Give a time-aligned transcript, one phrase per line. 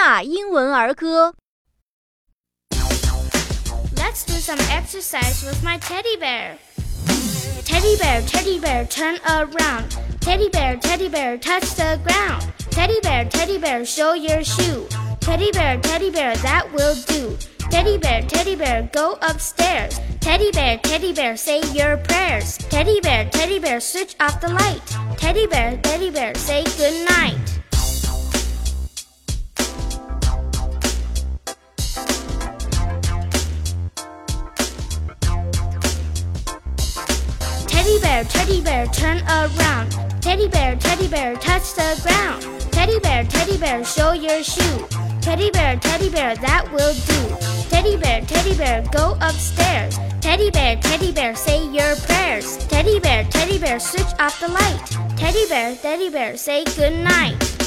[0.00, 1.34] 纳英文儿歌。
[3.96, 6.56] Let's do some exercise with my teddy bear.
[7.64, 9.96] Teddy bear, teddy bear, turn around.
[10.20, 12.42] Teddy bear, teddy bear, touch the ground.
[12.70, 14.86] Teddy bear, teddy bear, show your shoe.
[15.20, 17.36] Teddy bear, teddy bear, that will do.
[17.70, 20.00] Teddy bear, teddy bear, go upstairs.
[20.20, 22.58] Teddy bear, teddy bear, say your prayers.
[22.58, 24.82] Teddy bear, teddy bear, switch off the light.
[25.18, 27.06] Teddy bear, teddy bear, say good
[37.95, 39.89] Teddy bear, teddy bear, turn around.
[40.21, 42.41] Teddy bear, teddy bear, touch the ground.
[42.69, 44.85] Teddy bear, teddy bear, show your shoe.
[45.21, 47.69] Teddy bear, teddy bear, that will do.
[47.69, 49.97] Teddy bear, teddy bear, go upstairs.
[50.19, 52.57] Teddy bear, teddy bear, say your prayers.
[52.67, 55.15] Teddy bear, teddy bear, switch off the light.
[55.15, 57.64] Teddy bear, teddy bear, say good night.